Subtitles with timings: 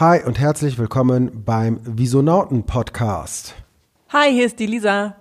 [0.00, 3.54] Hi und herzlich willkommen beim Visonauten Podcast.
[4.08, 5.14] Hi, hier ist die Lisa.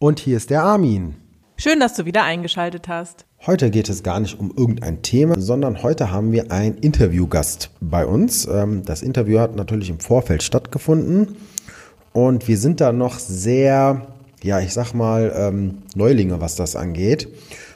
[0.00, 1.14] Und hier ist der Armin.
[1.56, 3.26] Schön, dass du wieder eingeschaltet hast.
[3.46, 8.04] Heute geht es gar nicht um irgendein Thema, sondern heute haben wir einen Interviewgast bei
[8.04, 8.44] uns.
[8.48, 11.36] Ähm, das Interview hat natürlich im Vorfeld stattgefunden
[12.12, 14.04] und wir sind da noch sehr,
[14.42, 17.28] ja, ich sag mal, ähm, Neulinge, was das angeht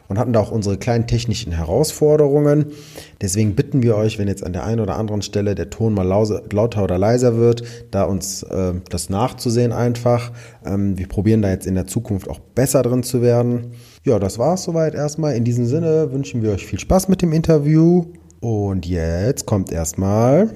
[0.08, 2.66] und hatten da auch unsere kleinen technischen Herausforderungen.
[3.20, 6.06] Deswegen bitten wir euch, wenn jetzt an der einen oder anderen Stelle der Ton mal
[6.06, 10.32] lauter oder leiser wird, da uns äh, das nachzusehen einfach.
[10.64, 13.72] Ähm, wir probieren da jetzt in der Zukunft auch besser drin zu werden.
[14.04, 15.36] Ja, das war es soweit erstmal.
[15.36, 18.06] In diesem Sinne wünschen wir euch viel Spaß mit dem Interview.
[18.40, 20.50] Und jetzt kommt erstmal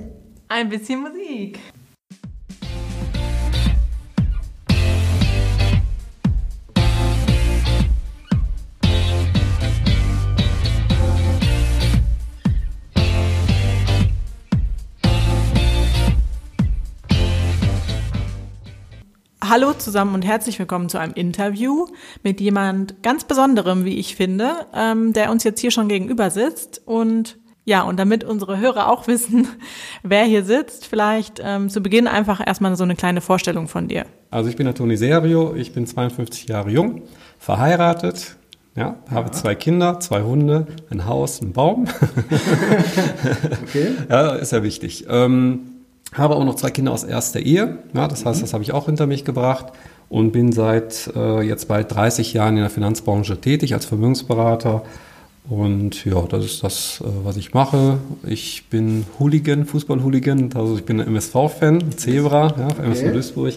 [0.48, 1.58] ein bisschen Musik.
[19.52, 21.84] Hallo zusammen und herzlich willkommen zu einem Interview
[22.22, 26.80] mit jemand ganz Besonderem, wie ich finde, ähm, der uns jetzt hier schon gegenüber sitzt.
[26.86, 27.36] Und
[27.66, 29.46] ja, und damit unsere Hörer auch wissen,
[30.02, 34.06] wer hier sitzt, vielleicht ähm, zu Beginn einfach erstmal so eine kleine Vorstellung von dir.
[34.30, 37.02] Also ich bin der Toni Serio, ich bin 52 Jahre jung,
[37.38, 38.38] verheiratet,
[38.74, 39.32] ja, habe ja.
[39.32, 41.84] zwei Kinder, zwei Hunde, ein Haus, einen Baum.
[43.64, 43.96] okay.
[44.08, 45.04] Ja, ist ja wichtig.
[45.10, 45.71] Ähm,
[46.12, 47.78] habe auch noch zwei Kinder aus erster Ehe.
[47.94, 48.42] Ja, das heißt, mhm.
[48.42, 49.72] das habe ich auch hinter mich gebracht
[50.08, 54.82] und bin seit äh, jetzt bald 30 Jahren in der Finanzbranche tätig als Vermögensberater.
[55.48, 57.98] Und ja, das ist das, äh, was ich mache.
[58.26, 60.50] Ich bin Hooligan, Fußball-Hooligan.
[60.54, 62.84] Also ich bin ein MSV-Fan, Zebra, ja, okay.
[62.84, 63.54] MSV Duisburg.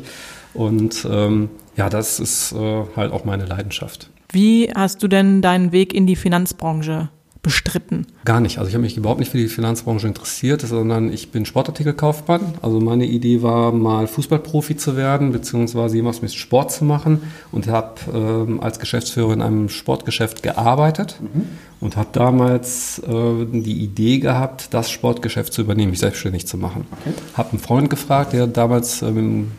[0.53, 4.09] Und ähm, ja, das ist äh, halt auch meine Leidenschaft.
[4.31, 7.09] Wie hast du denn deinen Weg in die Finanzbranche
[7.45, 8.07] bestritten?
[8.25, 8.57] Gar nicht.
[8.57, 12.55] Also ich habe mich überhaupt nicht für die Finanzbranche interessiert, sondern ich bin Sportartikelkaufmann.
[12.63, 17.21] Also meine Idee war mal Fußballprofi zu werden, beziehungsweise jemals mit Sport zu machen
[17.51, 21.49] und habe ähm, als Geschäftsführer in einem Sportgeschäft gearbeitet mhm.
[21.81, 26.87] und habe damals äh, die Idee gehabt, das Sportgeschäft zu übernehmen, mich selbstständig zu machen.
[26.99, 27.13] Okay.
[27.35, 29.51] Habe einen Freund gefragt, der damals ähm,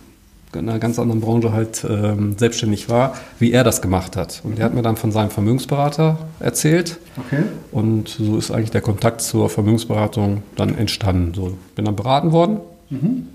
[0.59, 4.41] in einer ganz anderen Branche halt ähm, selbstständig war, wie er das gemacht hat.
[4.44, 6.99] Und er hat mir dann von seinem Vermögensberater erzählt.
[7.17, 7.43] Okay.
[7.72, 11.33] Und so ist eigentlich der Kontakt zur Vermögensberatung dann entstanden.
[11.34, 12.61] So bin dann beraten worden.
[12.91, 13.28] Mhm.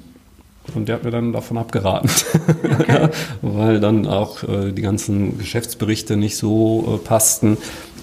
[0.76, 2.10] Und der hat mir dann davon abgeraten,
[2.80, 3.10] okay.
[3.42, 7.58] weil dann auch äh, die ganzen Geschäftsberichte nicht so äh, passten.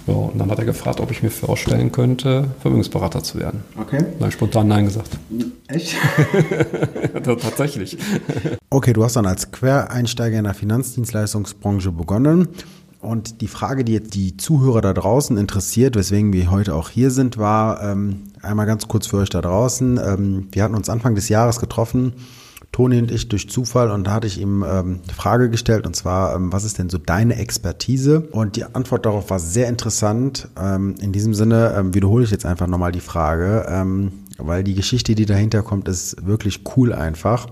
[0.08, 3.62] Ja, und dann hat er gefragt, ob ich mir vorstellen könnte, Vermögensberater zu werden.
[3.78, 3.98] Okay.
[3.98, 5.18] Da habe ich spontan Nein gesagt.
[5.68, 5.94] Echt?
[7.22, 7.98] Tatsächlich.
[8.70, 12.48] Okay, du hast dann als Quereinsteiger in der Finanzdienstleistungsbranche begonnen.
[13.00, 17.10] Und die Frage, die jetzt die Zuhörer da draußen interessiert, weswegen wir heute auch hier
[17.10, 20.00] sind, war ähm, einmal ganz kurz für euch da draußen.
[20.02, 22.14] Ähm, wir hatten uns Anfang des Jahres getroffen
[22.72, 25.96] Toni und ich durch Zufall und da hatte ich ihm ähm, eine Frage gestellt und
[25.96, 28.20] zwar, ähm, was ist denn so deine Expertise?
[28.32, 30.48] Und die Antwort darauf war sehr interessant.
[30.60, 34.74] Ähm, in diesem Sinne ähm, wiederhole ich jetzt einfach nochmal die Frage, ähm, weil die
[34.74, 37.46] Geschichte, die dahinter kommt, ist wirklich cool einfach.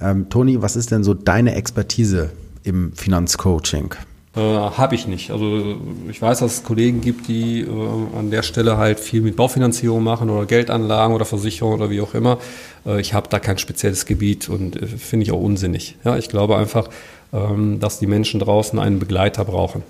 [0.00, 2.30] Ähm, Toni, was ist denn so deine Expertise
[2.64, 3.94] im Finanzcoaching?
[4.36, 5.30] Äh, Habe ich nicht.
[5.30, 5.76] Also
[6.10, 10.02] ich weiß, dass es Kollegen gibt, die äh, an der Stelle halt viel mit Baufinanzierung
[10.02, 12.38] machen oder Geldanlagen oder Versicherung oder wie auch immer.
[12.84, 15.96] Äh, ich habe da kein spezielles Gebiet und äh, finde ich auch unsinnig.
[16.04, 16.88] Ja, ich glaube einfach,
[17.32, 19.82] ähm, dass die Menschen draußen einen Begleiter brauchen.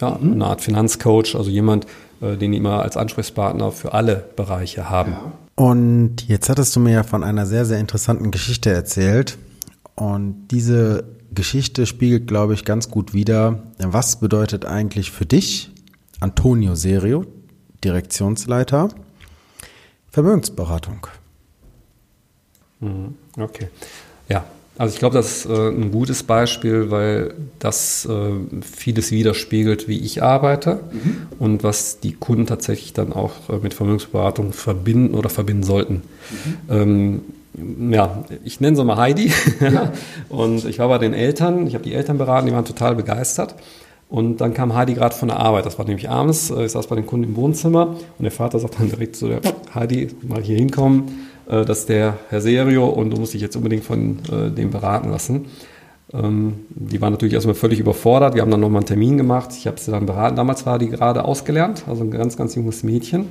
[0.00, 0.32] Ja, mhm.
[0.32, 1.86] eine Art Finanzcoach, also jemand,
[2.20, 5.16] äh, den die immer als Ansprechpartner für alle Bereiche haben.
[5.54, 9.38] Und jetzt hattest du mir ja von einer sehr, sehr interessanten Geschichte erzählt.
[9.94, 11.04] Und diese
[11.34, 15.70] Geschichte spiegelt, glaube ich, ganz gut wider, was bedeutet eigentlich für dich,
[16.20, 17.26] Antonio Serio,
[17.84, 18.88] Direktionsleiter,
[20.10, 21.06] Vermögensberatung.
[22.80, 23.14] Mhm.
[23.36, 23.68] Okay.
[24.28, 24.44] Ja,
[24.78, 28.32] also ich glaube, das ist äh, ein gutes Beispiel, weil das äh,
[28.62, 31.26] vieles widerspiegelt, wie ich arbeite mhm.
[31.38, 35.94] und was die Kunden tatsächlich dann auch äh, mit Vermögensberatung verbinden oder verbinden sollten.
[35.94, 36.56] Mhm.
[36.70, 37.20] Ähm,
[37.90, 39.32] ja, ich nenne sie mal Heidi.
[39.60, 39.92] Ja.
[40.28, 43.54] und ich war bei den Eltern, ich habe die Eltern beraten, die waren total begeistert.
[44.08, 46.86] Und dann kam Heidi gerade von der Arbeit, das war nämlich abends, äh, ich saß
[46.86, 49.40] bei den Kunden im Wohnzimmer und der Vater sagt dann direkt zu der
[49.74, 53.56] Heidi, mal hier hinkommen, äh, das ist der Herr Serio und du musst dich jetzt
[53.56, 55.46] unbedingt von äh, dem beraten lassen.
[56.12, 59.66] Ähm, die war natürlich erstmal völlig überfordert, wir haben dann nochmal einen Termin gemacht, ich
[59.66, 63.28] habe sie dann beraten, damals war die gerade ausgelernt, also ein ganz, ganz junges Mädchen.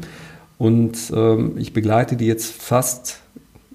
[0.57, 3.20] Und ähm, ich begleite die jetzt fast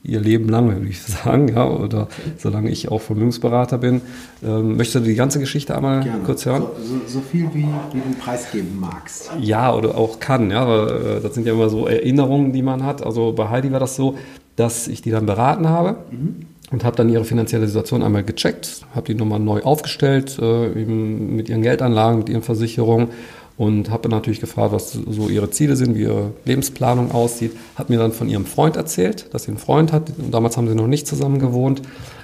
[0.06, 2.08] ihr Leben lang, würde ich sagen, ja, oder
[2.38, 4.00] solange ich auch Vermögensberater bin.
[4.44, 6.24] Ähm, möchtest du die ganze Geschichte einmal Gerne.
[6.24, 6.62] kurz hören?
[6.78, 9.30] So, so, so viel wie, wie, du preisgeben magst.
[9.40, 12.84] Ja, oder auch kann, ja, weil äh, das sind ja immer so Erinnerungen, die man
[12.84, 13.04] hat.
[13.04, 14.16] Also bei Heidi war das so,
[14.56, 15.96] dass ich die dann beraten habe.
[16.10, 20.80] Mhm und habe dann ihre finanzielle Situation einmal gecheckt, habe die nochmal neu aufgestellt, äh,
[20.80, 23.08] eben mit ihren Geldanlagen, mit ihren Versicherungen
[23.56, 27.52] und habe dann natürlich gefragt, was so ihre Ziele sind, wie ihre Lebensplanung aussieht.
[27.74, 30.12] Hat mir dann von ihrem Freund erzählt, dass sie einen Freund hat.
[30.30, 31.82] Damals haben sie noch nicht zusammen gewohnt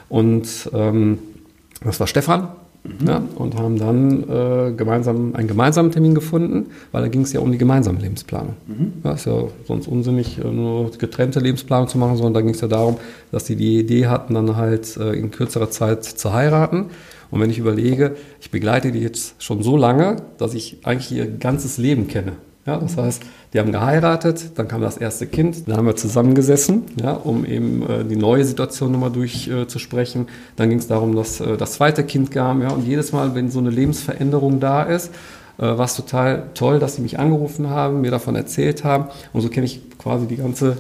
[0.09, 1.19] und ähm,
[1.83, 2.49] das war Stefan.
[2.85, 3.07] Mhm.
[3.07, 7.41] Ja, und haben dann äh, gemeinsam einen gemeinsamen Termin gefunden, weil da ging es ja
[7.41, 8.55] um die gemeinsame Lebensplanung.
[8.67, 8.93] Mhm.
[9.05, 12.61] Ja, ist ja sonst unsinnig, äh, nur getrennte Lebensplanung zu machen, sondern da ging es
[12.61, 12.97] ja darum,
[13.31, 16.87] dass sie die Idee hatten, dann halt äh, in kürzerer Zeit zu heiraten.
[17.31, 21.27] Und wenn ich überlege, ich begleite die jetzt schon so lange, dass ich eigentlich ihr
[21.27, 22.33] ganzes Leben kenne.
[22.67, 26.85] Ja, das heißt, die haben geheiratet, dann kam das erste Kind, dann haben wir zusammengesessen,
[27.01, 30.23] ja, um eben äh, die neue Situation nochmal durchzusprechen.
[30.23, 33.35] Äh, dann ging es darum, dass äh, das zweite Kind kam, ja, und jedes Mal,
[33.35, 35.13] wenn so eine Lebensveränderung da ist,
[35.59, 39.07] äh, war es total toll, dass sie mich angerufen haben, mir davon erzählt haben.
[39.33, 40.79] Und so kenne ich quasi die ganze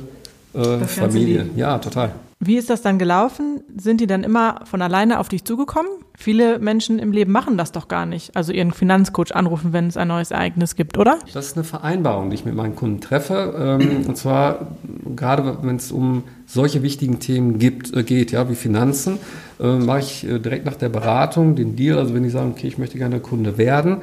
[0.54, 1.50] äh, Familie.
[1.56, 2.12] Ja, total.
[2.44, 3.62] Wie ist das dann gelaufen?
[3.76, 5.88] Sind die dann immer von alleine auf dich zugekommen?
[6.18, 8.34] Viele Menschen im Leben machen das doch gar nicht.
[8.34, 11.20] Also ihren Finanzcoach anrufen, wenn es ein neues Ereignis gibt, oder?
[11.32, 13.78] Das ist eine Vereinbarung, die ich mit meinen Kunden treffe.
[13.80, 14.72] Ähm, und zwar
[15.14, 19.20] gerade, wenn es um solche wichtigen Themen gibt, äh, geht, ja, wie Finanzen,
[19.60, 21.96] äh, mache ich äh, direkt nach der Beratung den Deal.
[21.96, 23.98] Also wenn die sagen, okay, ich möchte gerne Kunde werden,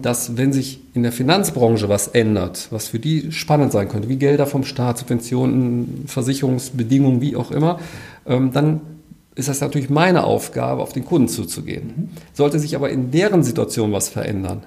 [0.00, 4.16] dass wenn sich in der Finanzbranche was ändert, was für die spannend sein könnte, wie
[4.16, 7.80] Gelder vom Staat, Subventionen, Versicherungsbedingungen, wie auch immer,
[8.26, 8.80] ähm, dann
[9.34, 12.10] ist das natürlich meine Aufgabe, auf den Kunden zuzugehen.
[12.32, 14.62] Sollte sich aber in deren Situation was verändern,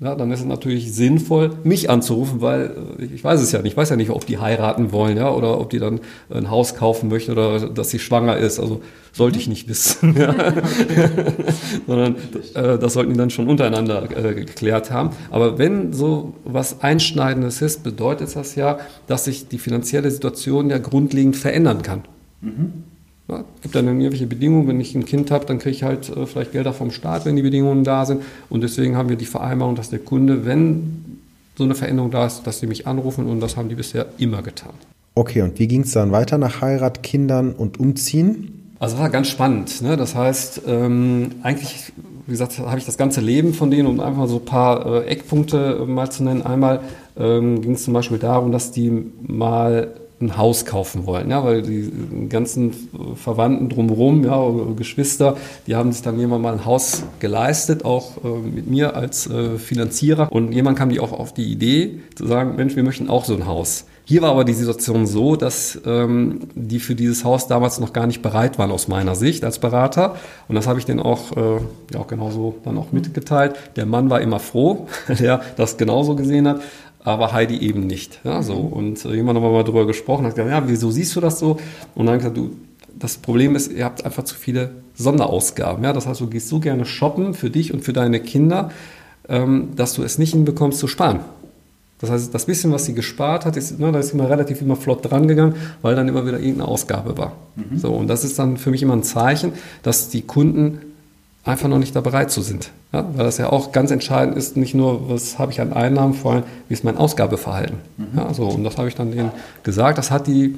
[0.00, 3.72] ja, dann ist es natürlich sinnvoll, mich anzurufen, weil äh, ich weiß es ja nicht.
[3.72, 6.00] Ich weiß ja nicht, ob die heiraten wollen, ja, oder ob die dann
[6.30, 8.60] ein Haus kaufen möchten oder dass sie schwanger ist.
[8.60, 8.80] Also
[9.12, 10.34] sollte ich nicht wissen, ja.
[11.86, 12.14] sondern
[12.54, 15.10] äh, das sollten die dann schon untereinander äh, geklärt haben.
[15.30, 18.78] Aber wenn so was Einschneidendes ist, bedeutet das ja,
[19.08, 22.02] dass sich die finanzielle Situation ja grundlegend verändern kann.
[22.40, 22.84] Mhm.
[23.28, 26.26] Ja, gibt dann irgendwelche Bedingungen, wenn ich ein Kind habe, dann kriege ich halt äh,
[26.26, 28.22] vielleicht Gelder vom Staat, wenn die Bedingungen da sind.
[28.48, 31.20] Und deswegen haben wir die Vereinbarung, dass der Kunde, wenn
[31.56, 34.42] so eine Veränderung da ist, dass sie mich anrufen und das haben die bisher immer
[34.42, 34.72] getan.
[35.14, 38.72] Okay, und wie ging es dann weiter nach Heirat, Kindern und Umziehen?
[38.78, 39.82] Also war ganz spannend.
[39.82, 39.96] Ne?
[39.96, 41.92] Das heißt, ähm, eigentlich,
[42.26, 44.86] wie gesagt, habe ich das ganze Leben von denen, um einfach mal so ein paar
[44.86, 46.42] äh, Eckpunkte äh, mal zu nennen.
[46.42, 46.80] Einmal
[47.18, 48.92] ähm, ging es zum Beispiel darum, dass die
[49.26, 51.92] mal ein Haus kaufen wollen, ja, weil die
[52.28, 52.72] ganzen
[53.14, 54.42] Verwandten drumherum, ja,
[54.76, 55.36] Geschwister,
[55.66, 59.58] die haben sich dann jemand mal ein Haus geleistet, auch äh, mit mir als äh,
[59.58, 60.32] Finanzierer.
[60.32, 63.34] Und jemand kam die auch auf die Idee zu sagen, Mensch, wir möchten auch so
[63.34, 63.84] ein Haus.
[64.08, 68.06] Hier war aber die Situation so, dass ähm, die für dieses Haus damals noch gar
[68.06, 70.16] nicht bereit waren aus meiner Sicht als Berater.
[70.48, 71.60] Und das habe ich denen auch, äh,
[71.92, 73.56] ja, auch genauso dann auch mitgeteilt.
[73.76, 74.88] Der Mann war immer froh,
[75.20, 76.62] der das genauso gesehen hat
[77.04, 78.20] aber Heidi eben nicht.
[78.24, 78.54] Ja, so.
[78.54, 81.38] Und äh, jemand haben wir mal drüber gesprochen, hat gesagt, ja, wieso siehst du das
[81.38, 81.58] so?
[81.94, 82.56] Und dann gesagt, du,
[82.98, 85.84] das Problem ist, ihr habt einfach zu viele Sonderausgaben.
[85.84, 85.92] Ja?
[85.92, 88.70] Das heißt, du gehst so gerne shoppen für dich und für deine Kinder,
[89.28, 91.20] ähm, dass du es nicht hinbekommst zu sparen.
[92.00, 94.76] Das heißt, das bisschen, was sie gespart hat, ist, ne, da ist immer relativ immer
[94.76, 97.32] flott dran gegangen, weil dann immer wieder irgendeine Ausgabe war.
[97.56, 97.78] Mhm.
[97.78, 99.52] So, und das ist dann für mich immer ein Zeichen,
[99.82, 100.78] dass die Kunden
[101.48, 102.70] einfach noch nicht da bereit zu sind.
[102.92, 106.14] Ja, weil das ja auch ganz entscheidend ist, nicht nur, was habe ich an Einnahmen,
[106.14, 107.78] vor allem, wie ist mein Ausgabeverhalten.
[107.96, 108.06] Mhm.
[108.16, 109.30] Ja, so, und das habe ich dann denen
[109.62, 109.98] gesagt.
[109.98, 110.56] Das hat die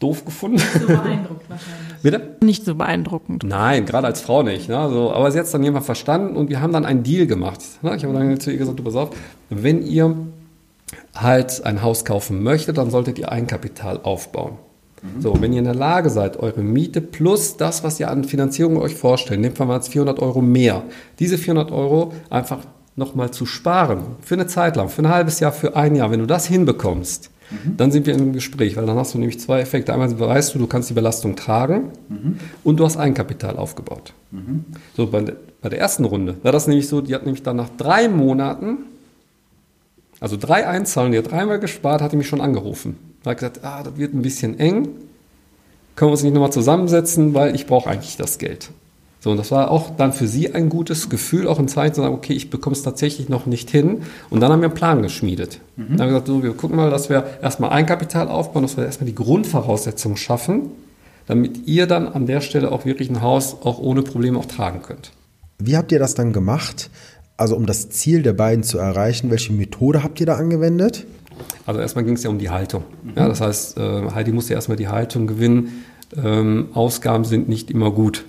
[0.00, 0.56] doof gefunden.
[0.56, 1.88] Nicht so beeindruckt wahrscheinlich.
[2.02, 2.36] Bitte?
[2.40, 3.44] Nicht so beeindruckend.
[3.44, 4.68] Nein, gerade als Frau nicht.
[4.68, 4.88] Ne?
[4.90, 7.60] So, aber sie hat es dann jemand verstanden und wir haben dann einen Deal gemacht.
[7.82, 7.96] Ne?
[7.96, 9.10] Ich habe dann zu ihr gesagt, du pass auf,
[9.50, 10.14] wenn ihr
[11.14, 14.52] halt ein Haus kaufen möchtet, dann solltet ihr Eigenkapital aufbauen.
[15.02, 15.22] Mhm.
[15.22, 18.76] So, wenn ihr in der Lage seid, eure Miete plus das, was ihr an Finanzierung
[18.78, 20.82] euch vorstellt, nehmt mal als 400 Euro mehr,
[21.18, 22.60] diese 400 Euro einfach
[22.96, 26.20] nochmal zu sparen, für eine Zeit lang, für ein halbes Jahr, für ein Jahr, wenn
[26.20, 27.76] du das hinbekommst, mhm.
[27.76, 29.92] dann sind wir im Gespräch, weil dann hast du nämlich zwei Effekte.
[29.92, 32.38] Einmal weißt du, du kannst die Belastung tragen mhm.
[32.64, 34.12] und du hast Eigenkapital aufgebaut.
[34.32, 34.64] Mhm.
[34.96, 35.22] So, bei,
[35.62, 38.78] bei der ersten Runde war das nämlich so, die hat nämlich dann nach drei Monaten,
[40.18, 43.82] also drei Einzahlen, die hat dreimal gespart, hat die mich schon angerufen hat gesagt, ah,
[43.82, 44.88] das wird ein bisschen eng,
[45.96, 48.70] können wir uns nicht nochmal zusammensetzen, weil ich brauche eigentlich das Geld.
[49.20, 52.02] So, und das war auch dann für sie ein gutes Gefühl, auch ein Zeichen zu
[52.02, 54.02] sagen, okay, ich bekomme es tatsächlich noch nicht hin.
[54.30, 55.60] Und dann haben wir einen Plan geschmiedet.
[55.76, 55.82] Mhm.
[55.82, 58.84] Dann haben wir gesagt, so, wir gucken mal, dass wir erstmal Eigenkapital aufbauen, dass wir
[58.84, 60.70] erstmal die Grundvoraussetzungen schaffen,
[61.26, 64.82] damit ihr dann an der Stelle auch wirklich ein Haus auch ohne Probleme auch tragen
[64.82, 65.10] könnt.
[65.58, 66.88] Wie habt ihr das dann gemacht?
[67.36, 71.06] Also um das Ziel der beiden zu erreichen, welche Methode habt ihr da angewendet?
[71.66, 72.84] Also erstmal ging es ja um die Haltung.
[73.16, 75.84] Ja, das heißt, äh, Heidi musste erstmal die Haltung gewinnen.
[76.16, 78.24] Ähm, Ausgaben sind nicht immer gut.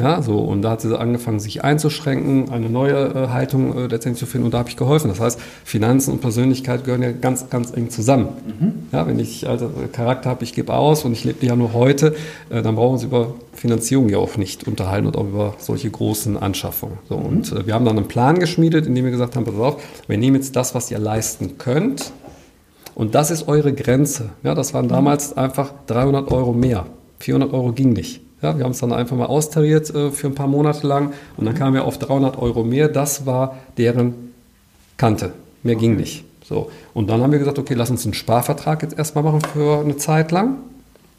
[0.00, 4.18] Ja, so, und da hat sie angefangen, sich einzuschränken, eine neue äh, Haltung äh, letztendlich
[4.18, 5.08] zu finden und da habe ich geholfen.
[5.08, 8.28] Das heißt, Finanzen und Persönlichkeit gehören ja ganz, ganz eng zusammen.
[8.46, 8.72] Mhm.
[8.92, 12.14] Ja, wenn ich also Charakter habe, ich gebe aus und ich lebe ja nur heute,
[12.50, 15.90] äh, dann brauchen wir uns über Finanzierung ja auch nicht unterhalten und auch über solche
[15.90, 16.98] großen Anschaffungen.
[17.08, 17.26] So, mhm.
[17.26, 19.82] Und äh, wir haben dann einen Plan geschmiedet, in dem wir gesagt haben, pass auf,
[20.06, 22.12] wir nehmen jetzt das, was ihr leisten könnt
[22.94, 24.30] und das ist eure Grenze.
[24.42, 26.86] Ja, das waren damals einfach 300 Euro mehr.
[27.20, 28.20] 400 Euro ging nicht.
[28.42, 31.46] Ja, wir haben es dann einfach mal austariert äh, für ein paar Monate lang und
[31.46, 32.88] dann kamen wir auf 300 Euro mehr.
[32.88, 34.32] Das war deren
[34.96, 35.32] Kante.
[35.62, 35.86] Mehr okay.
[35.86, 36.24] ging nicht.
[36.44, 36.70] So.
[36.92, 39.96] Und dann haben wir gesagt, okay, lass uns einen Sparvertrag jetzt erstmal machen für eine
[39.96, 40.56] Zeit lang.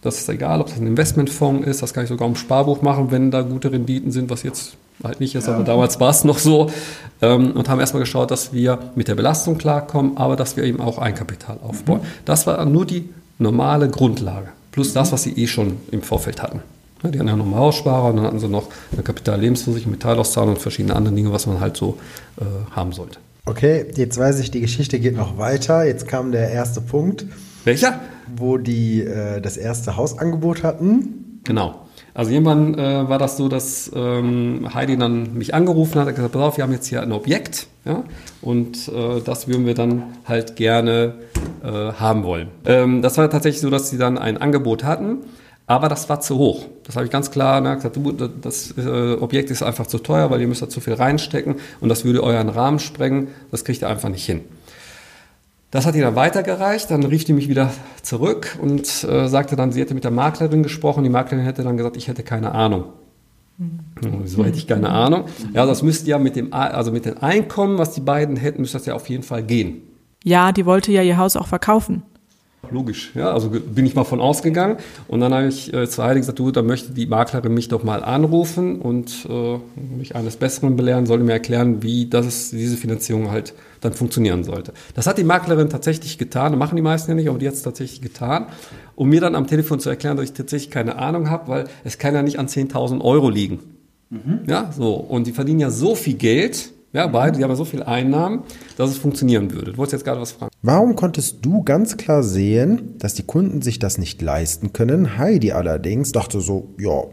[0.02, 3.10] Das ist egal, ob das ein Investmentfonds ist, das kann ich sogar im Sparbuch machen,
[3.10, 5.56] wenn da gute Renditen sind, was jetzt halt nicht ist, ja.
[5.56, 6.70] aber damals war es noch so.
[7.22, 10.82] Ähm, und haben erstmal geschaut, dass wir mit der Belastung klarkommen, aber dass wir eben
[10.82, 12.02] auch Eigenkapital aufbauen.
[12.02, 12.08] Mhm.
[12.26, 13.10] Das war nur die
[13.40, 14.94] normale Grundlage, plus mhm.
[14.96, 16.62] das, was sie eh schon im Vorfeld hatten.
[17.04, 20.62] Die hatten ja noch einen Haussparer und dann hatten sie noch eine Kapitallebensversicherung, Metallauszahlung und
[20.62, 21.98] verschiedene andere Dinge, was man halt so
[22.40, 23.20] äh, haben sollte.
[23.46, 25.86] Okay, jetzt weiß ich, die Geschichte geht noch weiter.
[25.86, 27.26] Jetzt kam der erste Punkt.
[27.66, 28.00] Welcher?
[28.34, 31.42] Wo die äh, das erste Hausangebot hatten.
[31.44, 31.83] Genau.
[32.14, 36.34] Also irgendwann äh, war das so, dass ähm, Heidi dann mich angerufen hat, hat gesagt,
[36.34, 38.04] pass auf, wir haben jetzt hier ein Objekt, ja,
[38.42, 41.16] und äh, das würden wir dann halt gerne
[41.64, 42.50] äh, haben wollen.
[42.66, 45.20] Ähm, das war tatsächlich so, dass sie dann ein Angebot hatten
[45.66, 46.66] aber das war zu hoch.
[46.84, 47.98] Das habe ich ganz klar ne, gesagt,
[48.42, 51.90] das äh, Objekt ist einfach zu teuer, weil ihr müsst da zu viel reinstecken und
[51.90, 53.30] das würde euren Rahmen sprengen.
[53.50, 54.42] Das kriegt ihr einfach nicht hin.
[55.74, 56.92] Das hat ihr dann weitergereicht.
[56.92, 57.72] Dann rief die mich wieder
[58.04, 61.04] zurück und äh, sagte dann, sie hätte mit der Maklerin gesprochen.
[61.04, 62.84] Die Maklerin hätte dann gesagt, ich hätte keine Ahnung.
[63.58, 63.80] Mhm.
[64.22, 65.26] Wieso hätte ich keine Ahnung?
[65.52, 68.78] Ja, das müsste ja mit dem, also mit den Einkommen, was die beiden hätten, müsste
[68.78, 69.82] das ja auf jeden Fall gehen.
[70.24, 72.04] Ja, die wollte ja ihr Haus auch verkaufen.
[72.72, 74.78] Logisch, ja, also bin ich mal von ausgegangen
[75.08, 77.84] und dann habe ich äh, zu Heidi gesagt, du, da möchte die Maklerin mich doch
[77.84, 79.58] mal anrufen und äh,
[79.98, 84.74] mich eines Besseren belehren, soll mir erklären, wie das, diese Finanzierung halt dann funktionieren sollte.
[84.96, 87.54] Das hat die Maklerin tatsächlich getan, das machen die meisten ja nicht, aber die hat
[87.54, 88.48] es tatsächlich getan,
[88.96, 91.98] um mir dann am Telefon zu erklären, dass ich tatsächlich keine Ahnung habe, weil es
[91.98, 93.60] kann ja nicht an 10.000 Euro liegen.
[94.10, 94.42] Mhm.
[94.48, 97.66] Ja, so, und die verdienen ja so viel Geld, ja, beide, die haben ja so
[97.66, 98.44] viel Einnahmen,
[98.78, 99.72] dass es funktionieren würde.
[99.72, 100.52] Du wolltest jetzt gerade was fragen.
[100.62, 105.18] Warum konntest du ganz klar sehen, dass die Kunden sich das nicht leisten können?
[105.18, 107.04] Heidi allerdings dachte so, ja,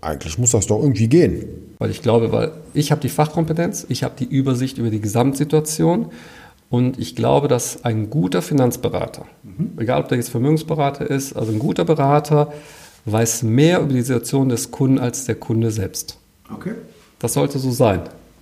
[0.00, 1.44] eigentlich muss das doch irgendwie gehen.
[1.78, 6.06] Weil ich glaube, weil ich habe die Fachkompetenz, ich habe die Übersicht über die Gesamtsituation
[6.68, 9.72] und ich glaube, dass ein guter Finanzberater, mhm.
[9.78, 12.52] egal ob der jetzt Vermögensberater ist, also ein guter Berater
[13.04, 16.18] weiß mehr über die Situation des Kunden als der Kunde selbst.
[16.52, 16.72] Okay.
[17.20, 18.00] Das sollte so sein.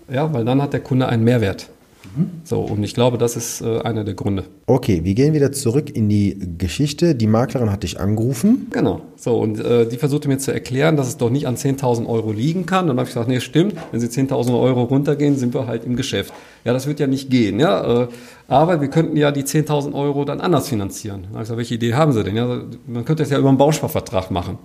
[0.09, 1.69] Ja, weil dann hat der Kunde einen Mehrwert.
[2.17, 2.31] Mhm.
[2.45, 4.45] So, und ich glaube, das ist äh, einer der Gründe.
[4.67, 7.15] Okay, wir gehen wieder zurück in die Geschichte.
[7.15, 8.69] Die Maklerin hat dich angerufen.
[8.71, 9.01] Genau.
[9.17, 12.33] So, und äh, die versuchte mir zu erklären, dass es doch nicht an 10.000 Euro
[12.33, 12.83] liegen kann.
[12.83, 13.75] Und dann habe ich gesagt, nee, stimmt.
[13.91, 16.33] Wenn sie 10.000 Euro runtergehen, sind wir halt im Geschäft.
[16.65, 17.61] Ja, das wird ja nicht gehen.
[17.61, 18.09] Ja, äh,
[18.49, 21.23] aber wir könnten ja die 10.000 Euro dann anders finanzieren.
[21.23, 22.37] Dann habe ich gesagt, welche Idee haben Sie denn?
[22.37, 24.59] Ja, man könnte es ja über einen Bausparvertrag machen.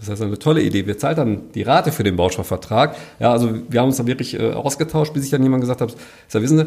[0.00, 0.86] Das heißt, eine tolle Idee.
[0.86, 2.96] Wir zahlen dann die Rate für den Bausparvertrag.
[3.18, 5.92] Ja, also wir haben uns da wirklich äh, ausgetauscht, bis ich dann jemand gesagt habe,
[6.26, 6.66] sag, wissen Sie,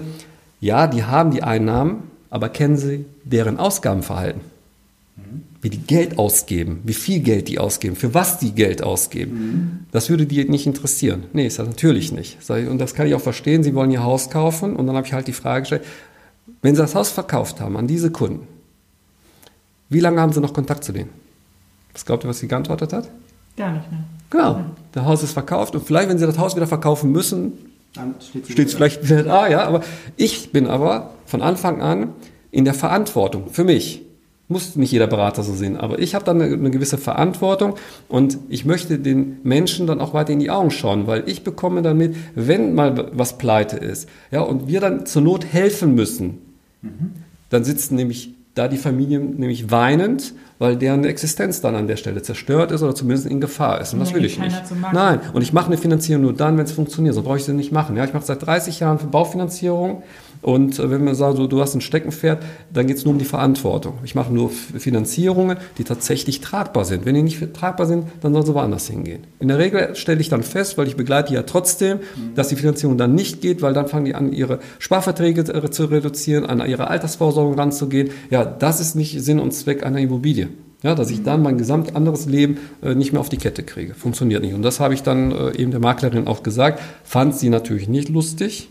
[0.62, 4.42] ja, die haben die Einnahmen, aber kennen Sie deren Ausgabenverhalten?
[5.62, 9.34] Wie die Geld ausgeben, wie viel Geld die ausgeben, für was die Geld ausgeben.
[9.34, 9.80] Mhm.
[9.92, 11.24] Das würde die nicht interessieren.
[11.34, 12.38] Nee, ist das natürlich nicht.
[12.50, 13.64] Und das kann ich auch verstehen.
[13.64, 15.84] Sie wollen ihr Haus kaufen und dann habe ich halt die Frage gestellt,
[16.62, 18.48] wenn Sie das Haus verkauft haben an diese Kunden,
[19.90, 21.10] wie lange haben Sie noch Kontakt zu denen?
[21.94, 23.10] Was glaubt ihr, was sie geantwortet hat?
[23.56, 24.02] Gar nicht mehr.
[24.30, 24.62] Genau.
[24.92, 27.54] Das Haus ist verkauft und vielleicht, wenn sie das Haus wieder verkaufen müssen,
[27.94, 29.66] dann steht es vielleicht wieder da, ja.
[29.66, 29.82] Aber
[30.18, 32.10] ich bin aber von Anfang an
[32.52, 34.02] in der Verantwortung für mich.
[34.50, 37.76] Muss nicht jeder Berater so sehen, aber ich habe dann eine, eine, gewisse Verantwortung
[38.10, 41.82] und ich möchte den Menschen dann auch weiter in die Augen schauen, weil ich bekomme
[41.82, 46.40] damit, wenn mal was pleite ist, ja, und wir dann zur Not helfen müssen,
[46.82, 47.14] mhm.
[47.50, 52.22] dann sitzen nämlich da die Familien nämlich weinend, weil deren Existenz dann an der Stelle
[52.22, 53.94] zerstört ist oder zumindest in Gefahr ist.
[53.94, 54.56] Und das will ich nicht.
[54.94, 57.16] Nein, und ich mache eine Finanzierung nur dann, wenn es funktioniert.
[57.16, 57.98] So brauche ich sie nicht machen.
[57.98, 60.04] Ja, ich mache seit 30 Jahren für Baufinanzierung
[60.44, 63.18] und äh, wenn man sagt, so, du hast ein Steckenpferd, dann geht es nur um
[63.18, 64.00] die Verantwortung.
[64.04, 67.06] Ich mache nur Finanzierungen, die tatsächlich tragbar sind.
[67.06, 69.24] Wenn die nicht tragbar sind, dann sollen sie woanders hingehen.
[69.40, 72.00] In der Regel stelle ich dann fest, weil ich begleite ja trotzdem,
[72.36, 76.46] dass die Finanzierung dann nicht geht, weil dann fangen die an, ihre Sparverträge zu reduzieren,
[76.46, 78.10] an ihre Altersvorsorge ranzugehen.
[78.30, 80.50] Ja, das ist nicht Sinn und Zweck einer Immobilie.
[80.84, 83.94] Ja, dass ich dann mein gesamt anderes Leben äh, nicht mehr auf die Kette kriege.
[83.94, 84.54] Funktioniert nicht.
[84.54, 86.82] Und das habe ich dann äh, eben der Maklerin auch gesagt.
[87.06, 88.68] Fand sie natürlich nicht lustig.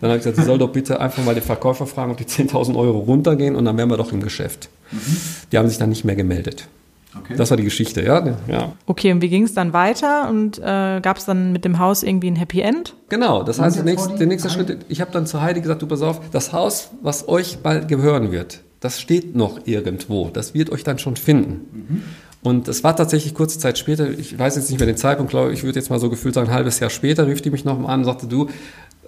[0.00, 2.24] Dann habe ich gesagt, sie soll doch bitte einfach mal den Verkäufer fragen, ob die
[2.24, 4.68] 10.000 Euro runtergehen und dann wären wir doch im Geschäft.
[4.90, 5.16] Mhm.
[5.52, 6.68] Die haben sich dann nicht mehr gemeldet.
[7.16, 7.34] Okay.
[7.36, 8.36] Das war die Geschichte, ja.
[8.48, 8.72] ja.
[8.86, 10.28] Okay, und wie ging es dann weiter?
[10.28, 12.94] Und äh, gab es dann mit dem Haus irgendwie ein Happy End?
[13.08, 15.86] Genau, das heißt, der nächste, der nächste Schritt, ich habe dann zu Heidi gesagt, du
[15.86, 20.70] pass auf, das Haus, was euch bald gehören wird, das steht noch irgendwo, das wird
[20.70, 21.66] euch dann schon finden.
[21.72, 22.02] Mhm.
[22.40, 25.52] Und es war tatsächlich kurze Zeit später, ich weiß jetzt nicht mehr den Zeitpunkt, glaube
[25.52, 27.78] ich, würde jetzt mal so gefühlt sagen, ein halbes Jahr später, rief die mich noch
[27.78, 28.48] mal an und sagte, du,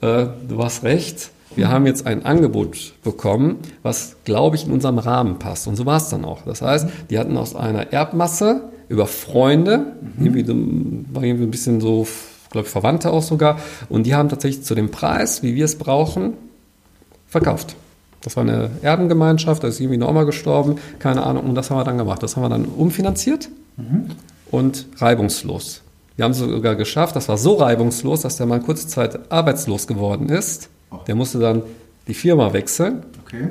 [0.00, 4.98] äh, du hast recht, wir haben jetzt ein Angebot bekommen, was, glaube ich, in unserem
[4.98, 5.66] Rahmen passt.
[5.66, 6.42] Und so war es dann auch.
[6.44, 10.26] Das heißt, die hatten aus einer Erbmasse über Freunde, mhm.
[10.26, 10.48] irgendwie,
[11.12, 12.06] war irgendwie ein bisschen so,
[12.50, 15.76] glaube ich, Verwandte auch sogar, und die haben tatsächlich zu dem Preis, wie wir es
[15.76, 16.34] brauchen,
[17.26, 17.76] verkauft.
[18.22, 21.78] Das war eine Erbengemeinschaft, da ist irgendwie eine Oma gestorben, keine Ahnung, und das haben
[21.78, 22.22] wir dann gemacht.
[22.22, 24.10] Das haben wir dann umfinanziert mhm.
[24.50, 25.82] und reibungslos.
[26.20, 29.86] Wir haben es sogar geschafft, das war so reibungslos, dass der Mann kurze Zeit arbeitslos
[29.86, 30.68] geworden ist.
[30.90, 30.96] Oh.
[31.06, 31.62] Der musste dann
[32.08, 33.04] die Firma wechseln.
[33.24, 33.48] Okay.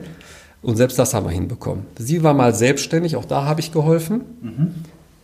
[0.62, 1.88] Und selbst das haben wir hinbekommen.
[1.98, 4.22] Sie war mal selbstständig, auch da habe ich geholfen.
[4.42, 4.76] Mhm.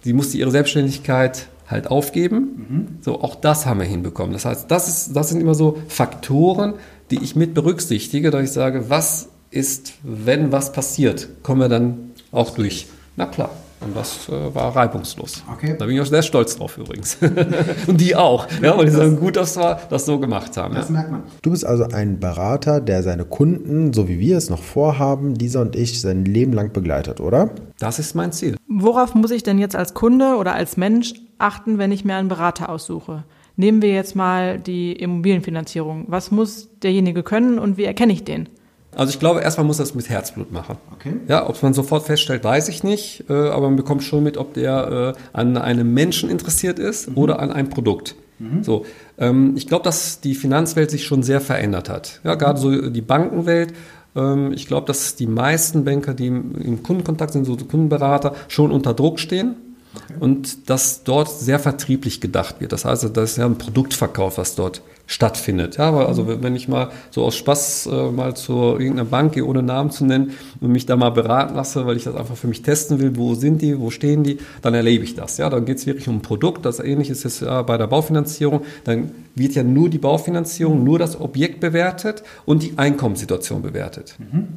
[0.04, 2.38] Sie musste ihre Selbstständigkeit halt aufgeben.
[2.68, 2.88] Mhm.
[3.02, 4.34] So, auch das haben wir hinbekommen.
[4.34, 6.74] Das heißt, das, ist, das sind immer so Faktoren,
[7.12, 12.10] die ich mit berücksichtige, dass ich sage, was ist, wenn was passiert, kommen wir dann
[12.32, 12.88] auch durch.
[13.16, 13.52] Na klar.
[13.86, 15.44] Und das äh, war reibungslos.
[15.52, 15.76] Okay.
[15.78, 17.18] Da bin ich auch sehr stolz drauf übrigens.
[17.88, 18.48] und die auch.
[18.62, 20.74] Ja, weil die sagen, gut, dass wir das so gemacht haben.
[20.74, 20.94] Das ja.
[20.94, 21.24] merkt man.
[21.42, 25.62] Du bist also ein Berater, der seine Kunden, so wie wir es noch vorhaben, dieser
[25.62, 27.52] und ich, sein Leben lang begleitet, oder?
[27.80, 28.58] Das ist mein Ziel.
[28.68, 32.28] Worauf muss ich denn jetzt als Kunde oder als Mensch achten, wenn ich mir einen
[32.30, 33.24] Berater aussuche?
[33.56, 36.06] Nehmen wir jetzt mal die Immobilienfinanzierung.
[36.08, 38.50] Was muss derjenige können und wie erkenne ich den?
[38.96, 40.78] Also ich glaube, erstmal muss das mit Herzblut machen.
[40.94, 41.14] Okay.
[41.28, 44.54] Ja, ob man sofort feststellt, weiß ich nicht, äh, aber man bekommt schon mit, ob
[44.54, 47.18] der äh, an einem Menschen interessiert ist mhm.
[47.18, 48.16] oder an einem Produkt.
[48.40, 48.64] Mhm.
[48.64, 48.86] So,
[49.18, 52.22] ähm, ich glaube, dass die Finanzwelt sich schon sehr verändert hat.
[52.24, 53.74] Ja, gerade so die Bankenwelt.
[54.16, 58.72] Ähm, ich glaube, dass die meisten Banker, die im, im Kundenkontakt sind, so Kundenberater, schon
[58.72, 59.56] unter Druck stehen.
[59.96, 60.16] Okay.
[60.20, 62.74] Und dass dort sehr vertrieblich gedacht wird.
[62.74, 65.78] Das heißt, das ist ja ein Produktverkauf, was dort stattfindet.
[65.78, 66.44] Ja, also mhm.
[66.44, 70.06] wenn ich mal so aus Spaß äh, mal zu irgendeiner Bank gehe, ohne Namen zu
[70.06, 70.32] nennen,
[70.62, 73.36] und mich da mal beraten lasse, weil ich das einfach für mich testen will, wo
[73.36, 75.38] sind die, wo stehen die, dann erlebe ich das.
[75.38, 77.88] Ja, dann geht es wirklich um ein Produkt, das ähnlich ist jetzt ja bei der
[77.88, 78.62] Baufinanzierung.
[78.84, 84.16] Dann wird ja nur die Baufinanzierung, nur das Objekt bewertet und die Einkommenssituation bewertet.
[84.20, 84.48] Mhm.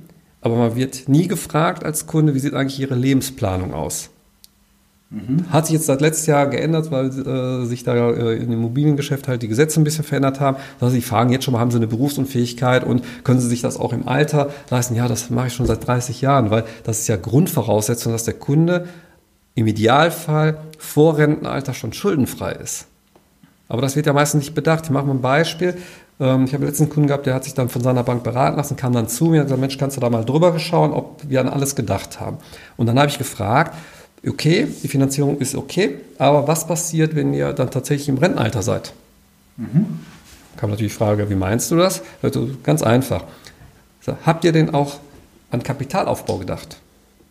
[0.41, 4.11] Aber man wird nie gefragt als Kunde, wie sieht eigentlich Ihre Lebensplanung aus?
[5.11, 5.51] Mhm.
[5.51, 9.41] Hat sich jetzt seit letztes Jahr geändert, weil äh, sich da äh, im Immobiliengeschäft halt
[9.41, 10.59] die Gesetze ein bisschen verändert haben.
[10.81, 13.79] Also sie fragen jetzt schon mal, haben sie eine Berufsunfähigkeit und können sie sich das
[13.79, 14.95] auch im Alter leisten?
[14.95, 18.35] Ja, das mache ich schon seit 30 Jahren, weil das ist ja Grundvoraussetzung, dass der
[18.35, 18.87] Kunde
[19.55, 22.87] im Idealfall vor Rentenalter schon schuldenfrei ist.
[23.67, 24.85] Aber das wird ja meistens nicht bedacht.
[24.85, 25.77] Ich mache mal ein Beispiel.
[26.21, 28.57] Ähm, ich habe letzten einen Kunden gehabt, der hat sich dann von seiner Bank beraten
[28.57, 31.23] lassen, kam dann zu mir und gesagt, Mensch, kannst du da mal drüber schauen, ob
[31.29, 32.39] wir an alles gedacht haben?
[32.77, 33.75] Und dann habe ich gefragt,
[34.29, 38.93] okay, die Finanzierung ist okay, aber was passiert, wenn ihr dann tatsächlich im Rentenalter seid?
[39.57, 40.01] Mhm.
[40.57, 42.03] Kam natürlich die Frage, wie meinst du das?
[42.23, 43.25] Also ganz einfach.
[44.25, 44.99] Habt ihr denn auch
[45.51, 46.79] an Kapitalaufbau gedacht?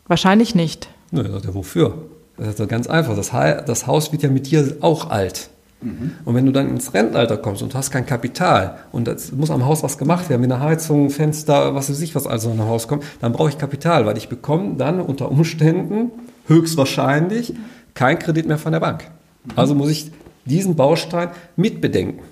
[0.08, 0.90] Wahrscheinlich nicht.
[1.12, 1.98] Na, ja, wofür?
[2.38, 3.16] Das ist ganz einfach.
[3.16, 3.32] Das,
[3.66, 5.50] das Haus wird ja mit dir auch alt.
[5.82, 6.12] Mhm.
[6.26, 9.66] Und wenn du dann ins Rentenalter kommst und hast kein Kapital und es muss am
[9.66, 12.68] Haus was gemacht werden, wie eine Heizung, Fenster, was weiß ich, was also an ein
[12.68, 16.12] Haus kommt, dann brauche ich Kapital, weil ich bekomme dann unter Umständen
[16.48, 17.54] höchstwahrscheinlich
[17.94, 19.10] kein Kredit mehr von der Bank.
[19.56, 20.12] Also muss ich
[20.46, 22.24] diesen Baustein mitbedenken.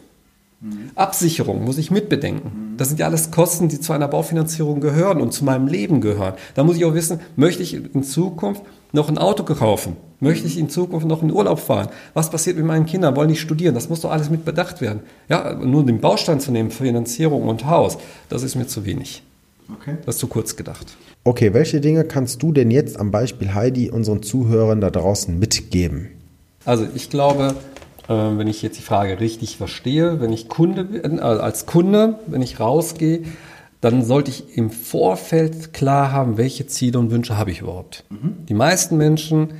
[0.95, 2.73] Absicherung muss ich mitbedenken.
[2.77, 6.33] Das sind ja alles Kosten, die zu einer Baufinanzierung gehören und zu meinem Leben gehören.
[6.55, 9.97] Da muss ich auch wissen, möchte ich in Zukunft noch ein Auto kaufen?
[10.19, 11.89] Möchte ich in Zukunft noch in Urlaub fahren?
[12.13, 13.15] Was passiert mit meinen Kindern?
[13.15, 13.75] Wollen die studieren?
[13.75, 15.01] Das muss doch alles mit bedacht werden.
[15.29, 17.97] Ja, nur den Baustein zu nehmen, Finanzierung und Haus,
[18.29, 19.21] das ist mir zu wenig.
[19.73, 19.97] Okay.
[20.05, 20.95] Das ist zu kurz gedacht.
[21.23, 26.09] Okay, welche Dinge kannst du denn jetzt am Beispiel Heidi unseren Zuhörern da draußen mitgeben?
[26.65, 27.55] Also ich glaube,
[28.07, 32.19] äh, wenn ich jetzt die Frage richtig verstehe, wenn ich Kunde bin, äh, als Kunde,
[32.27, 33.23] wenn ich rausgehe,
[33.81, 38.03] dann sollte ich im Vorfeld klar haben, welche Ziele und Wünsche habe ich überhaupt.
[38.09, 38.45] Mhm.
[38.47, 39.53] Die meisten Menschen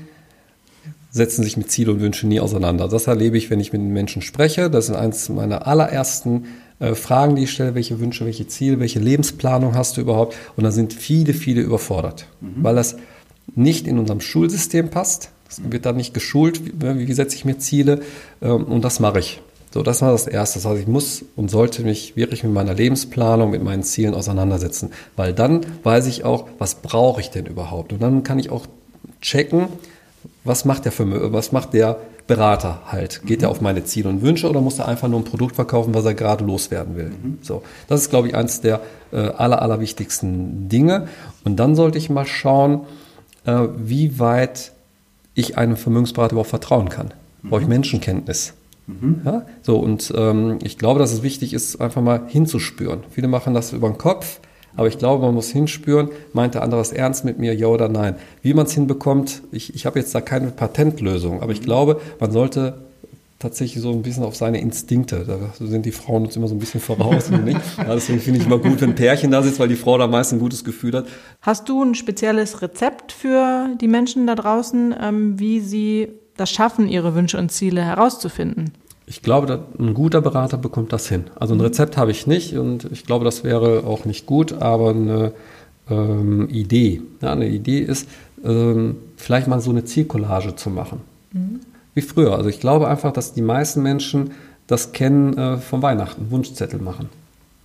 [1.12, 2.88] setzen sich mit Ziele und Wünschen nie auseinander.
[2.88, 4.70] Das erlebe ich, wenn ich mit Menschen spreche.
[4.70, 6.46] Das ist eines meiner allerersten
[6.80, 10.36] äh, Fragen, die ich stelle, welche Wünsche, welche Ziele, welche Lebensplanung hast du überhaupt?
[10.56, 12.64] Und da sind viele, viele überfordert, mhm.
[12.64, 12.98] weil das
[13.56, 15.30] nicht in unserem Schulsystem passt.
[15.50, 18.02] Es wird dann nicht geschult, wie, wie setze ich mir Ziele
[18.42, 19.42] ähm, und das mache ich.
[19.74, 20.60] So, das war das Erste.
[20.60, 24.92] Das heißt, ich muss und sollte mich wirklich mit meiner Lebensplanung, mit meinen Zielen auseinandersetzen,
[25.18, 27.92] weil dann weiß ich auch, was brauche ich denn überhaupt?
[27.92, 28.68] Und dann kann ich auch
[29.22, 29.68] checken,
[30.46, 33.22] was macht der für was macht der Berater halt.
[33.26, 33.46] Geht mhm.
[33.46, 36.06] er auf meine Ziele und Wünsche oder muss er einfach nur ein Produkt verkaufen, was
[36.06, 37.10] er gerade loswerden will?
[37.10, 37.38] Mhm.
[37.42, 41.08] So, das ist, glaube ich, eines der äh, aller, aller wichtigsten Dinge.
[41.44, 42.82] Und dann sollte ich mal schauen,
[43.46, 44.72] äh, wie weit
[45.36, 47.14] ich einem Vermögensberater überhaupt vertrauen kann.
[47.44, 48.54] Brauche ich Menschenkenntnis.
[48.88, 49.22] Mhm.
[49.26, 53.02] Ja, so und ähm, ich glaube, dass es wichtig ist, einfach mal hinzuspüren.
[53.12, 54.40] Viele machen das über den Kopf,
[54.76, 57.90] aber ich glaube, man muss hinspüren, meint der andere es ernst mit mir, ja oder
[57.90, 58.16] nein.
[58.42, 61.66] Wie man es hinbekommt, ich, ich habe jetzt da keine Patentlösung, aber ich mhm.
[61.66, 62.86] glaube, man sollte
[63.40, 65.26] tatsächlich so ein bisschen auf seine Instinkte.
[65.26, 67.30] Da sind die Frauen uns immer so ein bisschen voraus.
[67.30, 67.60] nicht?
[67.78, 70.08] Ja, deswegen finde ich immer gut, wenn ein Pärchen da sitzt, weil die Frau da
[70.08, 71.06] meist ein gutes Gefühl hat.
[71.42, 76.08] Hast du ein spezielles Rezept für die Menschen da draußen, ähm, wie sie
[76.38, 78.72] das schaffen, ihre Wünsche und Ziele herauszufinden?
[79.08, 81.26] Ich glaube, ein guter Berater bekommt das hin.
[81.36, 84.90] Also ein Rezept habe ich nicht und ich glaube, das wäre auch nicht gut, aber
[84.90, 85.32] eine
[85.90, 87.02] ähm, Idee.
[87.22, 88.08] Ja, eine Idee ist,
[88.44, 91.02] ähm, vielleicht mal so eine Zielcollage zu machen.
[91.34, 91.60] Mhm
[91.96, 92.36] wie früher.
[92.36, 94.32] Also ich glaube einfach, dass die meisten Menschen
[94.68, 97.10] das kennen äh, vom Weihnachten, Wunschzettel machen.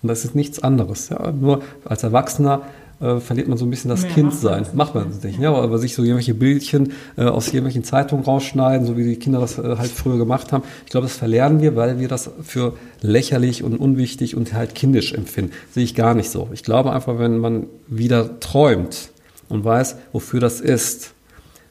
[0.03, 1.11] Und das ist nichts anderes.
[1.11, 1.33] Ja?
[1.33, 2.63] Nur als Erwachsener
[3.01, 4.67] äh, verliert man so ein bisschen das Mehr Kindsein.
[4.75, 5.41] Macht man das nicht.
[5.41, 5.53] Ja?
[5.55, 9.59] Aber sich so irgendwelche Bildchen äh, aus irgendwelchen Zeitungen rausschneiden, so wie die Kinder das
[9.59, 10.65] äh, halt früher gemacht haben.
[10.85, 15.13] Ich glaube, das verlernen wir, weil wir das für lächerlich und unwichtig und halt kindisch
[15.15, 15.53] empfinden.
[15.73, 16.49] Sehe ich gar nicht so.
[16.53, 19.11] Ich glaube einfach, wenn man wieder träumt
[19.49, 21.15] und weiß, wofür das ist,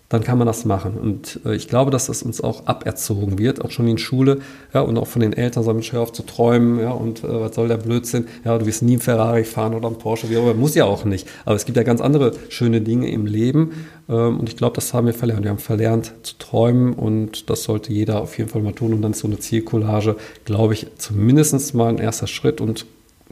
[0.09, 0.95] dann kann man das machen.
[0.95, 4.39] Und äh, ich glaube, dass das uns auch aberzogen wird, auch schon in Schule,
[4.73, 7.27] ja, und auch von den Eltern, so Mensch, hör auf zu träumen, ja, und äh,
[7.27, 10.37] was soll der Blödsinn, ja, du wirst nie einen Ferrari fahren oder einen Porsche, wie
[10.37, 11.27] auch immer, muss ja auch nicht.
[11.45, 14.93] Aber es gibt ja ganz andere schöne Dinge im Leben, ähm, und ich glaube, das
[14.93, 15.43] haben wir verlernt.
[15.43, 18.93] Wir haben verlernt zu träumen, und das sollte jeder auf jeden Fall mal tun.
[18.93, 22.85] Und dann ist so eine Zielcollage, glaube ich, zumindest mal ein erster Schritt und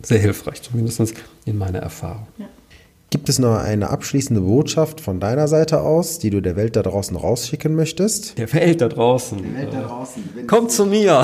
[0.04, 2.28] sehr hilfreich, zumindest in meiner Erfahrung.
[2.38, 2.47] Ja.
[3.28, 6.82] Gibt es noch eine abschließende Botschaft von deiner Seite aus, die du der Welt da
[6.82, 8.38] draußen rausschicken möchtest?
[8.38, 9.38] Der Welt da draußen.
[9.44, 10.24] Der Welt da draußen.
[10.48, 11.24] Kommt zu mir.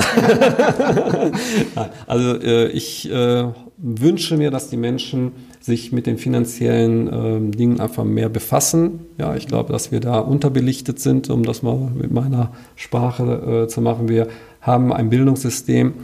[2.06, 3.46] also äh, ich äh,
[3.78, 9.06] wünsche mir, dass die Menschen sich mit den finanziellen äh, Dingen einfach mehr befassen.
[9.16, 13.68] Ja, ich glaube, dass wir da unterbelichtet sind, um das mal mit meiner Sprache äh,
[13.68, 14.10] zu machen.
[14.10, 14.28] Wir
[14.60, 15.94] haben ein Bildungssystem,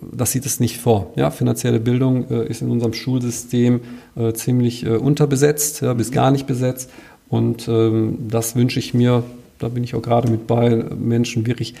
[0.00, 1.12] das sieht es nicht vor.
[1.16, 3.80] Ja, finanzielle Bildung äh, ist in unserem Schulsystem
[4.16, 6.90] äh, ziemlich äh, unterbesetzt, ja, bis gar nicht besetzt.
[7.28, 9.22] Und ähm, das wünsche ich mir,
[9.58, 11.74] da bin ich auch gerade mit bei, Menschen wirklich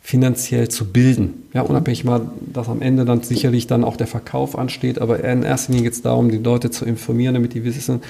[0.00, 1.42] finanziell zu bilden.
[1.52, 5.42] Ja, unabhängig mal, dass am Ende dann sicherlich dann auch der Verkauf ansteht, aber in
[5.42, 8.02] erster Linie geht es darum, die Leute zu informieren, damit die wissen,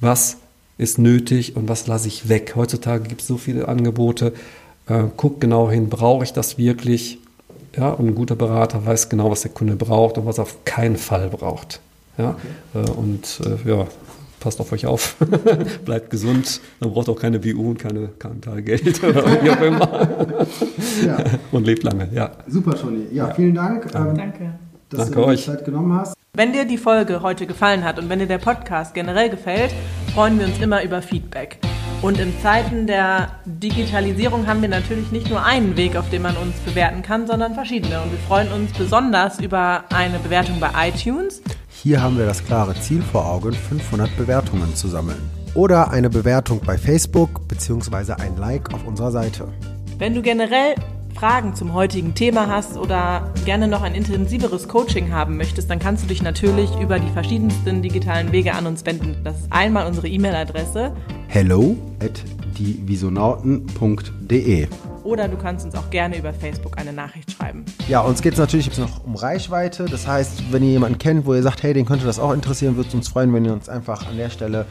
[0.00, 0.36] was
[0.76, 2.52] ist nötig und was lasse ich weg.
[2.54, 4.32] Heutzutage gibt es so viele Angebote.
[4.88, 7.18] Äh, guck genau hin, brauche ich das wirklich?
[7.78, 10.64] Ja, und ein guter Berater weiß genau, was der Kunde braucht und was er auf
[10.64, 11.80] keinen Fall braucht.
[12.16, 12.30] Ja,
[12.74, 12.88] okay.
[12.88, 13.86] Äh, und äh, ja,
[14.40, 15.16] passt auf euch auf,
[15.84, 18.10] bleibt gesund, man braucht auch keine BU und keine
[18.62, 20.08] Geld oder wie auch immer.
[21.06, 21.18] ja.
[21.52, 22.32] Und lebt lange, ja.
[22.48, 23.06] Super, Toni.
[23.12, 23.34] Ja, ja.
[23.34, 23.86] vielen Dank.
[23.94, 24.54] Ähm, Danke.
[24.90, 26.14] Dass Danke du dir die Zeit genommen hast.
[26.34, 29.72] Wenn dir die Folge heute gefallen hat und wenn dir der Podcast generell gefällt,
[30.14, 31.58] freuen wir uns immer über Feedback.
[32.00, 36.36] Und in Zeiten der Digitalisierung haben wir natürlich nicht nur einen Weg, auf dem man
[36.36, 38.00] uns bewerten kann, sondern verschiedene.
[38.00, 41.42] Und wir freuen uns besonders über eine Bewertung bei iTunes.
[41.68, 45.30] Hier haben wir das klare Ziel vor Augen, 500 Bewertungen zu sammeln.
[45.54, 48.12] Oder eine Bewertung bei Facebook bzw.
[48.12, 49.48] ein Like auf unserer Seite.
[49.98, 50.76] Wenn du generell
[51.18, 56.04] Fragen zum heutigen Thema hast oder gerne noch ein intensiveres Coaching haben möchtest, dann kannst
[56.04, 59.16] du dich natürlich über die verschiedensten digitalen Wege an uns wenden.
[59.24, 60.92] Das ist einmal unsere E-Mail-Adresse
[61.28, 62.24] hello at
[62.58, 64.66] dievisonauten.de
[65.04, 67.64] oder du kannst uns auch gerne über Facebook eine Nachricht schreiben.
[67.88, 69.86] Ja, uns geht es natürlich noch um Reichweite.
[69.86, 72.76] Das heißt, wenn ihr jemanden kennt, wo ihr sagt, hey, den könnte das auch interessieren,
[72.76, 74.66] würde es uns freuen, wenn ihr uns einfach an der Stelle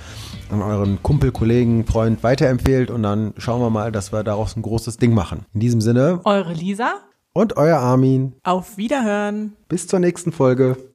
[0.51, 4.61] an euren Kumpel, Kollegen, Freund weiterempfehlt und dann schauen wir mal, dass wir daraus ein
[4.61, 5.45] großes Ding machen.
[5.55, 6.21] In diesem Sinne.
[6.23, 6.93] Eure Lisa.
[7.33, 8.33] Und euer Armin.
[8.43, 9.53] Auf Wiederhören.
[9.69, 10.77] Bis zur nächsten Folge.